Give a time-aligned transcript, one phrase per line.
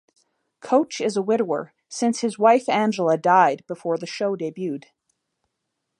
[0.61, 4.85] Coach is a widower since his wife Angela died before the show debuted.